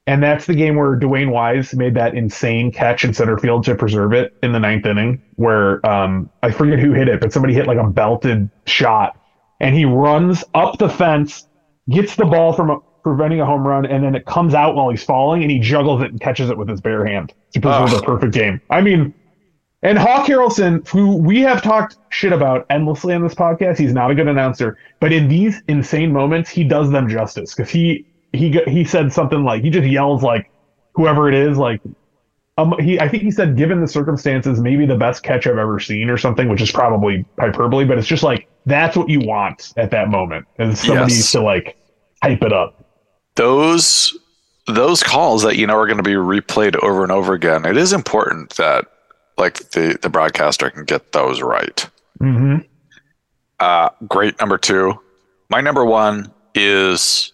[0.07, 3.75] And that's the game where DeWayne Wise made that insane catch in center field to
[3.75, 7.55] preserve it in the ninth inning, where um, I forget who hit it, but somebody
[7.55, 9.17] hit like a belted shot.
[9.61, 11.47] And he runs up the fence,
[11.91, 14.89] gets the ball from a, preventing a home run, and then it comes out while
[14.89, 17.93] he's falling, and he juggles it and catches it with his bare hand to preserve
[17.93, 17.97] Oh.
[17.99, 18.61] the perfect game.
[18.71, 19.15] I mean,
[19.83, 24.11] and Hawk Harrelson, who we have talked shit about endlessly on this podcast, he's not
[24.11, 28.61] a good announcer, but in these insane moments, he does them justice because he he
[28.67, 30.51] he said something like he just yells like
[30.95, 31.81] whoever it is like
[32.59, 35.81] um he I think he said given the circumstances maybe the best catch I've ever
[35.81, 39.73] seen or something, which is probably hyperbole, but it's just like that's what you want
[39.77, 41.33] at that moment and somebody Yes.
[41.33, 41.77] to like
[42.23, 42.85] hype it up.
[43.37, 44.17] Those
[44.67, 47.65] those calls that you know are going to be replayed over and over again.
[47.65, 48.87] It is important that
[49.39, 51.89] like the the broadcaster can get those right.
[52.21, 52.59] Mm-hmm.
[53.59, 54.99] Uh, great number two.
[55.49, 57.33] My number one is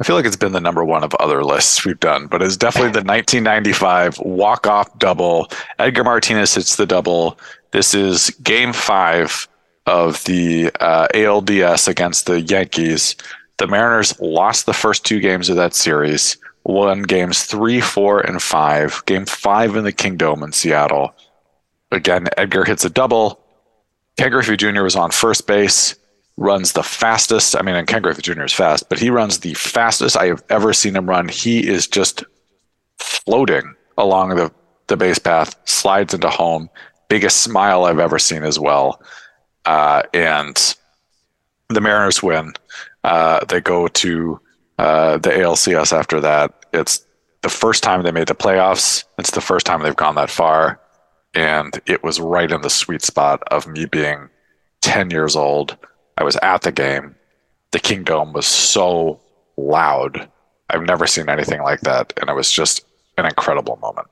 [0.00, 2.56] I feel like it's been the number one of other lists we've done, but it's
[2.56, 5.48] definitely the 1995 walk off double.
[5.78, 7.38] Edgar Martinez hits the double.
[7.70, 9.46] This is game five
[9.86, 13.14] of the uh, ALDS against the Yankees.
[13.58, 18.42] The Mariners lost the first two games of that series, won games three, four, and
[18.42, 19.00] five.
[19.06, 21.14] Game five in the Kingdome in Seattle.
[21.92, 23.40] Again, Edgar hits a double.
[24.16, 24.82] Ken Griffey Jr.
[24.82, 25.94] was on first base,
[26.36, 27.56] runs the fastest.
[27.56, 28.44] I mean, and Ken Griffey Jr.
[28.44, 31.28] is fast, but he runs the fastest I have ever seen him run.
[31.28, 32.24] He is just
[32.98, 34.52] floating along the,
[34.88, 36.68] the base path, slides into home.
[37.08, 39.00] Biggest smile I've ever seen as well.
[39.64, 40.76] Uh, and
[41.68, 42.52] the Mariners win.
[43.04, 44.40] Uh, they go to
[44.78, 46.66] uh, the ALCS after that.
[46.72, 47.04] It's
[47.42, 49.04] the first time they made the playoffs.
[49.18, 50.80] It's the first time they've gone that far
[51.34, 54.28] and it was right in the sweet spot of me being
[54.82, 55.76] 10 years old.
[56.18, 57.14] I was at the game.
[57.72, 59.20] The Kingdome was so
[59.56, 60.28] loud.
[60.70, 62.84] I've never seen anything like that, and it was just
[63.18, 64.08] an incredible moment.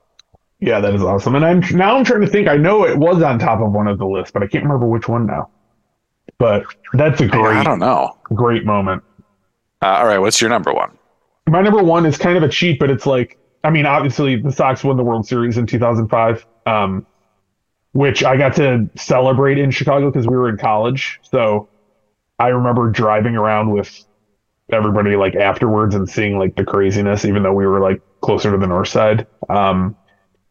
[0.59, 1.35] Yeah, that is awesome.
[1.35, 2.47] And I'm now I'm trying to think.
[2.47, 4.87] I know it was on top of one of the lists, but I can't remember
[4.87, 5.49] which one now.
[6.37, 8.17] But that's a great, I don't know.
[8.33, 9.03] great moment.
[9.81, 10.97] Uh, all right, what's your number one?
[11.47, 14.51] My number one is kind of a cheat, but it's like, I mean, obviously the
[14.51, 17.05] Sox won the World Series in 2005, um,
[17.91, 21.19] which I got to celebrate in Chicago because we were in college.
[21.23, 21.67] So
[22.43, 23.89] I remember driving around with
[24.71, 28.57] everybody like afterwards and seeing like the craziness, even though we were like closer to
[28.57, 29.27] the north side.
[29.49, 29.97] Um,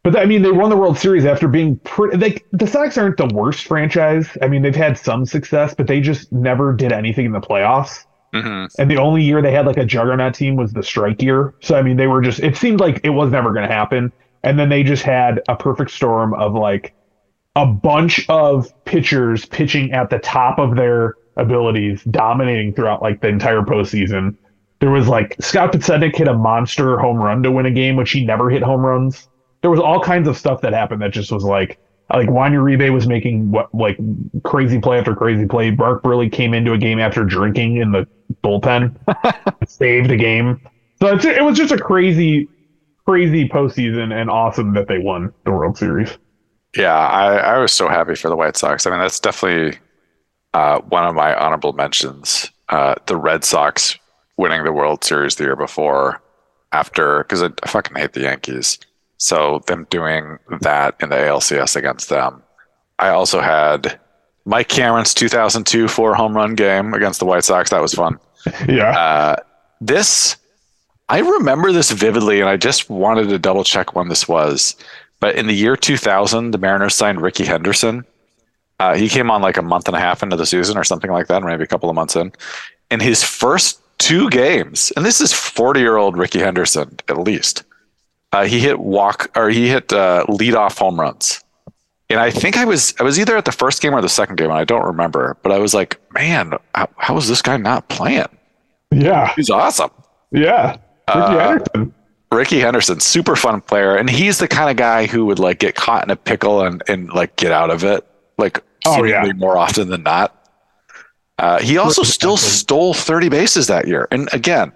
[0.04, 2.16] but I mean, they won the World Series after being pretty.
[2.18, 4.28] Like the Sox aren't the worst franchise.
[4.42, 8.04] I mean, they've had some success, but they just never did anything in the playoffs.
[8.32, 11.54] hmm And the only year they had like a juggernaut team was the strike year.
[11.62, 14.12] So I mean, they were just it seemed like it was never going to happen.
[14.44, 16.94] And then they just had a perfect storm of like
[17.56, 23.28] a bunch of pitchers pitching at the top of their abilities, dominating throughout like the
[23.28, 24.36] entire postseason.
[24.80, 28.10] There was like Scott Podsednik hit a monster home run to win a game, which
[28.10, 29.28] he never hit home runs.
[29.60, 31.78] There was all kinds of stuff that happened that just was like
[32.12, 33.98] like Juan Uribe was making what like
[34.44, 35.70] crazy play after crazy play.
[35.70, 38.06] Mark Buehrle came into a game after drinking in the
[38.44, 38.96] bullpen,
[39.68, 40.60] saved a game.
[41.00, 42.48] So it was just a crazy,
[43.06, 46.16] crazy postseason, and awesome that they won the World Series.
[46.76, 48.86] Yeah, I, I was so happy for the White Sox.
[48.86, 49.78] I mean, that's definitely
[50.54, 52.50] uh, one of my honorable mentions.
[52.68, 53.98] Uh, the Red Sox
[54.36, 56.22] winning the World Series the year before,
[56.72, 58.78] after because I, I fucking hate the Yankees.
[59.18, 62.42] So them doing that in the ALCS against them.
[62.98, 63.98] I also had
[64.44, 67.70] Mike Cameron's 2002 four home run game against the White Sox.
[67.70, 68.18] That was fun.
[68.68, 69.36] Yeah, Uh,
[69.80, 70.34] this,
[71.08, 74.74] I remember this vividly, and I just wanted to double check when this was.
[75.20, 78.04] But in the year 2000, the Mariners signed Rickey Henderson.
[78.82, 81.10] Uh, he came on like a month and a half into the season or something
[81.10, 82.32] like that, or maybe a couple of months in.
[82.90, 87.62] In his first two games, and this is 40 year old Rickey Henderson at least,
[88.32, 91.42] uh, he hit walk or he hit uh, lead off home runs.
[92.10, 94.36] And I think I was I was either at the first game or the second
[94.36, 95.36] game, and I don't remember.
[95.42, 98.26] But I was like, man, how, how is this guy not playing?
[98.90, 99.90] yeah, He's awesome.
[100.30, 100.76] yeah.
[101.08, 101.94] Rickey Uh, Henderson.
[102.30, 105.74] Rickey Henderson, super fun player, and he's the kind of guy who would like get
[105.74, 108.06] caught in a pickle and and like get out of it,
[108.38, 109.30] like Oh, yeah.
[109.36, 110.38] more often than not.
[111.38, 114.06] Uh, he also still stole 30 bases that year.
[114.10, 114.72] And again,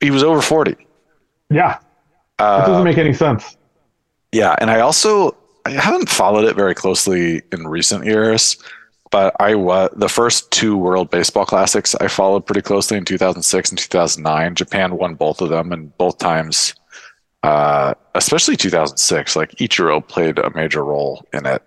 [0.00, 0.76] he was over 40.
[1.50, 1.80] Yeah, it
[2.38, 3.56] Uh, doesn't make any sense.
[4.32, 5.36] Yeah, and I also
[5.66, 8.56] I haven't followed it very closely in recent years,
[9.10, 13.70] but I was the first two World Baseball Classics I followed pretty closely in 2006
[13.70, 14.54] and 2009.
[14.56, 16.74] Japan won both of them, and both times,
[17.44, 21.62] uh, especially 2006, like Ichiro played a major role in it,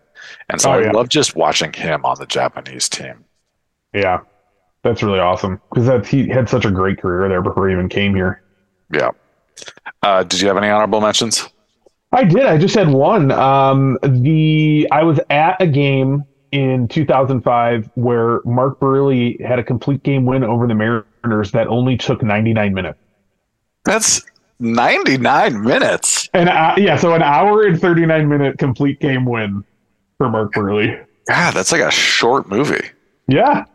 [0.50, 0.92] and so Oh, I yeah.
[0.92, 3.24] love just watching him on the Japanese team.
[3.94, 4.20] Yeah,
[4.84, 7.90] that's really awesome because that he had such a great career there before he even
[7.90, 8.42] came here.
[8.94, 9.12] Yeah.
[10.04, 11.48] Uh, did you have any honorable mentions?
[12.12, 12.46] I did.
[12.46, 13.32] I just had one.
[13.32, 20.04] Um, the I was at a game in 2005 where Mark Buehrle had a complete
[20.04, 23.00] game win over the Mariners that only took 99 minutes.
[23.84, 24.22] That's
[24.60, 26.30] 99 minutes.
[26.34, 29.64] And uh, yeah, so an hour and 39 minute complete game win
[30.18, 31.06] for Mark Buehrle.
[31.28, 32.90] God, that's like a short movie.
[33.28, 33.66] Yeah,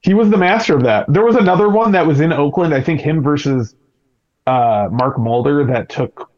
[0.00, 1.06] he was the master of that.
[1.12, 2.74] There was another one that was in Oakland.
[2.74, 3.74] I think him versus
[4.46, 6.30] uh, Mark Mulder that took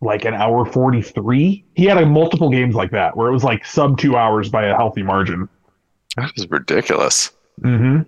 [0.00, 1.64] like an hour 43.
[1.74, 4.66] He had a multiple games like that where it was like sub two hours by
[4.66, 5.48] a healthy margin.
[6.16, 7.30] That is ridiculous.
[7.60, 8.02] Mm-hmm.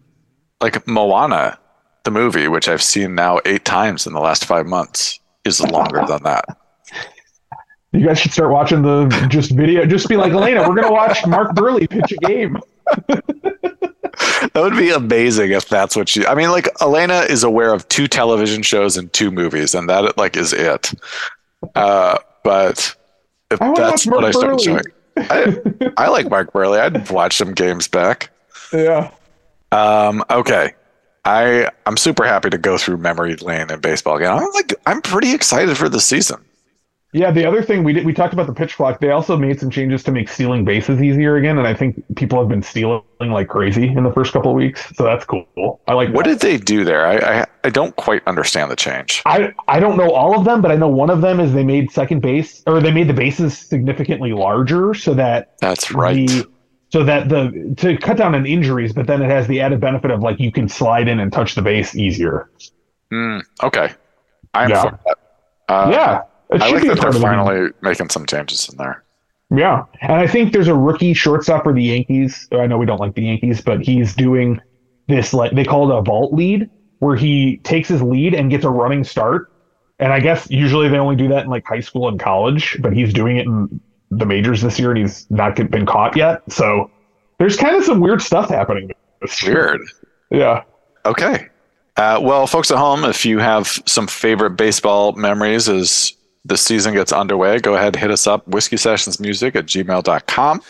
[0.61, 1.59] like Moana,
[2.05, 6.03] the movie, which I've seen now eight times in the last five months, is longer
[6.09, 6.44] than that.
[7.95, 9.87] You guys should start watching the just video.
[9.87, 12.59] Just be like, Elena, we're gonna watch Mark Buehrle pitch a game.
[14.53, 16.25] That would be amazing if that's what she.
[16.25, 20.17] I mean, like Elena is aware of two television shows and two movies, and that
[20.17, 20.93] like is it.
[21.75, 22.95] Uh, but
[23.51, 24.65] if that's what I started Buehrle.
[24.65, 26.79] showing, I, I like Mark Buehrle.
[26.79, 28.31] I'd watch some games back.
[28.73, 29.11] Yeah.
[29.73, 30.75] Um, okay.
[31.25, 34.33] I I'm super happy to go through memory lane in baseball again.
[34.33, 36.45] I'm like I'm pretty excited for the season.
[37.16, 38.98] Yeah, the other thing we did we talked about the pitch clock.
[38.98, 42.40] They also made some changes to make stealing bases easier again, and I think people
[42.40, 44.92] have been stealing like crazy in the first couple of weeks.
[44.96, 45.81] So that's cool.
[45.87, 46.40] I like What that.
[46.40, 47.07] did they do there?
[47.07, 49.22] I, I I don't quite understand the change.
[49.27, 51.62] I I don't know all of them, but I know one of them is they
[51.62, 56.27] made second base or they made the bases significantly larger so that That's right.
[56.29, 56.48] the
[56.90, 60.11] so that the to cut down on injuries, but then it has the added benefit
[60.11, 62.50] of like you can slide in and touch the base easier.
[63.12, 63.92] Mm, okay,
[64.53, 64.83] I'm Yeah.
[64.83, 65.18] for that.
[65.68, 69.03] Uh, yeah, it I like that they're finally making some changes in there.
[69.55, 72.49] Yeah, and I think there's a rookie shortstop for the Yankees.
[72.53, 74.61] I know we don't like the Yankees, but he's doing
[75.07, 78.65] this like they call it a vault lead, where he takes his lead and gets
[78.65, 79.51] a running start.
[79.99, 82.93] And I guess usually they only do that in like high school and college, but
[82.93, 83.81] he's doing it in
[84.11, 86.43] the majors this year, and he's not get- been caught yet.
[86.51, 86.91] So
[87.39, 88.91] there's kind of some weird stuff happening.
[89.21, 89.43] This.
[89.43, 89.83] Weird.
[90.31, 90.63] Yeah.
[91.07, 91.49] Okay.
[91.97, 96.13] Uh, well, folks at home, if you have some favorite baseball memories as
[96.45, 100.63] the season gets underway, go ahead hit us up, whiskey sessions music at gmail.com.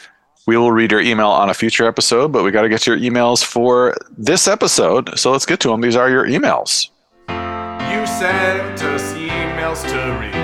[0.46, 2.98] We will read your email on a future episode, but we got to get your
[2.98, 5.18] emails for this episode.
[5.18, 5.80] So let's get to them.
[5.80, 6.90] These are your emails.
[7.28, 10.34] You sent us emails to read.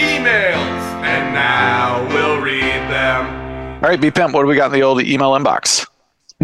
[0.00, 0.80] Emails!
[1.04, 3.84] And now we'll read them.
[3.84, 5.86] All right, B Pimp, what do we got in the old email inbox?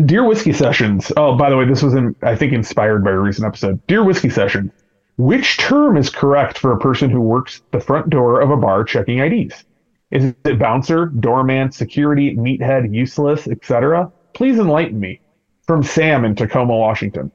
[0.04, 1.10] Dear Whiskey Sessions.
[1.16, 3.80] Oh, by the way, this was in, I think inspired by a recent episode.
[3.86, 4.70] Dear Whiskey Sessions,
[5.16, 8.84] which term is correct for a person who works the front door of a bar
[8.84, 9.64] checking IDs?
[10.10, 14.10] Is it bouncer, doorman, security, meathead, useless, etc.?
[14.34, 15.20] Please enlighten me.
[15.66, 17.32] From Sam in Tacoma, Washington.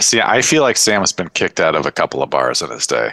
[0.00, 2.70] See, I feel like Sam has been kicked out of a couple of bars in
[2.70, 3.12] his day.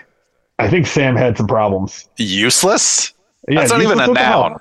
[0.58, 2.08] I think Sam had some problems.
[2.18, 3.14] Useless?
[3.50, 4.50] Yeah, That's not even a what the hell?
[4.52, 4.60] noun.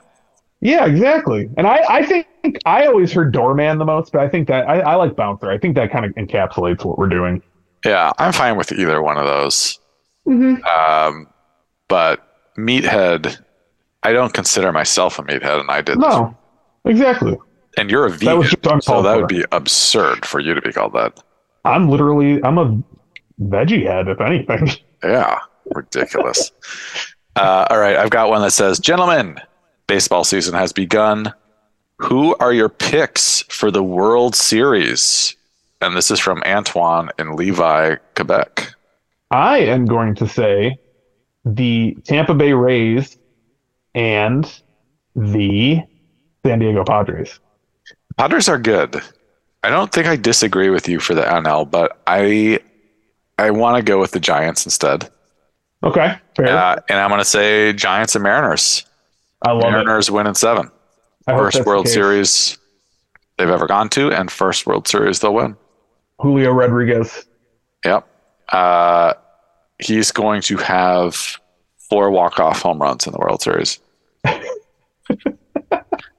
[0.61, 1.49] Yeah, exactly.
[1.57, 2.27] And I, I think
[2.67, 5.51] I always heard doorman the most, but I think that I, I like bouncer.
[5.51, 7.43] I think that kind of encapsulates what we're doing.
[7.85, 9.79] Yeah, I'm fine with either one of those.
[10.27, 10.65] Mhm.
[10.67, 11.27] Um,
[11.89, 12.21] but
[12.57, 13.39] meathead,
[14.03, 15.99] I don't consider myself a meathead, and I did.
[15.99, 16.37] No,
[16.85, 17.39] exactly.
[17.77, 20.73] And you're a That vegan, just so that would be absurd for you to be
[20.73, 21.21] called that.
[21.65, 22.83] I'm literally I'm a
[23.41, 24.69] veggie head, if anything.
[25.03, 25.39] Yeah,
[25.75, 26.53] ridiculous.
[27.37, 29.39] uh, all right, I've got one that says, "Gentlemen,
[29.87, 31.33] baseball season has begun.
[31.99, 35.37] Who are your picks for the World Series?"
[35.81, 38.75] And this is from Antoine in Lévis, Quebec.
[39.31, 40.77] I am going to say
[41.45, 43.17] the Tampa Bay Rays
[43.95, 44.45] and
[45.17, 45.81] the
[46.45, 47.39] San Diego Padres.
[48.17, 49.01] Padres are good.
[49.63, 52.61] I don't think I disagree with you for the NL, but I
[53.39, 55.11] I want to go with the Giants instead.
[55.83, 56.49] Okay, fair.
[56.49, 58.85] Uh, and I'm going to say Giants and Mariners.
[59.43, 59.71] I love it.
[59.71, 60.71] Mariners win in seven.
[61.27, 61.89] I First World.
[61.89, 62.59] Series
[63.39, 65.57] they've ever gone to, and first World Series they'll win.
[66.21, 67.27] Julio Rodriguez.
[67.85, 68.07] Yep.
[68.51, 69.15] Uh,
[69.79, 71.39] he's going to have
[71.77, 73.81] four walk-off home runs in the World Series.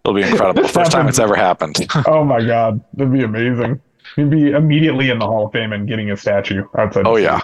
[0.03, 0.67] It'll be incredible.
[0.67, 1.77] First time it's ever happened.
[2.07, 3.79] Oh my God, that'd be amazing.
[4.15, 7.05] He'd be immediately in the Hall of Fame and getting a statue outside.
[7.05, 7.41] Oh yeah.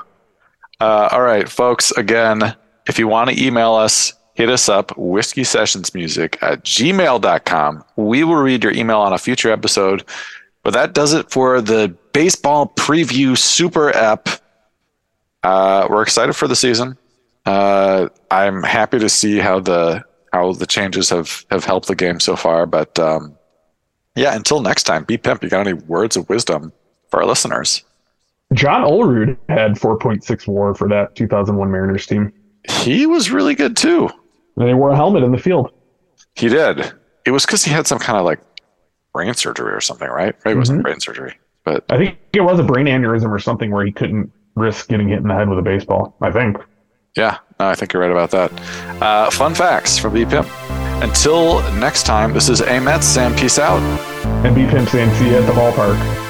[0.80, 1.92] Uh, all right, folks.
[1.92, 2.56] Again,
[2.88, 7.84] if you want to email us, hit us up whiskey sessions music at gmail.com.
[7.96, 10.04] We will read your email on a future episode.
[10.64, 14.28] But that does it for the baseball preview super app.
[15.44, 16.98] Uh, we're excited for the season.
[17.46, 20.04] Uh, I'm happy to see how the
[20.34, 22.66] how the changes have have helped the game so far.
[22.66, 23.38] But um,
[24.16, 25.44] yeah, until next time, B Pimp.
[25.44, 26.74] You got any words of wisdom
[27.12, 27.84] for our listeners?
[28.54, 32.34] John Olerud had 4.6 WAR for that 2001 Mariners team.
[32.68, 34.10] He was really good too.
[34.56, 35.72] And they wore a helmet in the field.
[36.34, 36.94] He did.
[37.28, 38.40] It was because he had some kind of like
[39.14, 40.34] brain surgery or something, right?
[40.46, 40.84] It wasn't Mhm.
[40.84, 41.36] brain surgery,
[41.68, 45.10] but I think it was a brain aneurysm or something where he couldn't risk getting
[45.10, 46.16] hit in the head with a baseball.
[46.22, 46.58] I think.
[47.18, 49.02] yeah, no, I think you're right about that.
[49.02, 50.48] Uh, fun facts from B Pimp.
[51.04, 53.36] Until next time, this is Amet Sam.
[53.36, 53.82] Peace out.
[54.46, 56.27] And B Pimp saying see you at the ballpark.